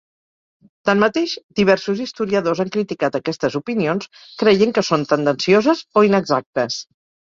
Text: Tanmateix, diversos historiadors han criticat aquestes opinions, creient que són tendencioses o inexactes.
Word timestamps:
Tanmateix, 0.89 1.35
diversos 1.59 2.01
historiadors 2.07 2.61
han 2.63 2.71
criticat 2.77 3.17
aquestes 3.19 3.59
opinions, 3.61 4.09
creient 4.43 4.75
que 4.79 4.85
són 4.89 5.05
tendencioses 5.13 5.83
o 5.95 6.05
inexactes. 6.09 6.81